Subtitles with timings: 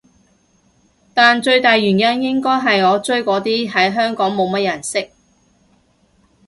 [1.13, 5.11] 但最大原因應該係我追嗰啲喺香港冇乜人識